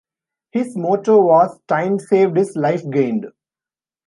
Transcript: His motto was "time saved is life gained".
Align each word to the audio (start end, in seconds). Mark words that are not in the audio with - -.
His 0.49 0.75
motto 0.75 1.21
was 1.21 1.59
"time 1.67 1.99
saved 1.99 2.35
is 2.35 2.55
life 2.55 2.81
gained". 2.89 3.27